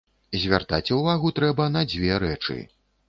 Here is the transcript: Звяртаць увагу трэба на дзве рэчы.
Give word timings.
Звяртаць 0.45 0.93
увагу 0.97 1.33
трэба 1.41 1.69
на 1.75 1.87
дзве 1.93 2.19
рэчы. 2.25 2.57